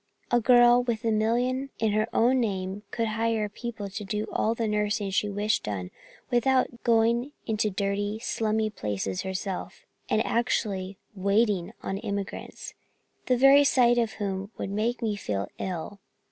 [0.31, 4.55] "A girl with a million in her own name could hire people to do all
[4.55, 5.91] the nursing she wished done
[6.31, 12.73] without going into dirty, slummy places herself, and actually waiting on immigrants,
[13.27, 15.99] the very sight of whom would make me feel ill.